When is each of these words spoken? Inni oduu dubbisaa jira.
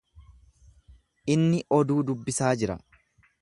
Inni 1.35 1.59
oduu 1.81 1.99
dubbisaa 2.09 2.51
jira. 2.63 2.79